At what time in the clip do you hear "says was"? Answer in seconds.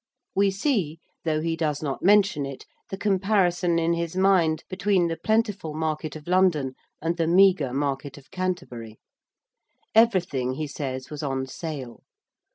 10.65-11.21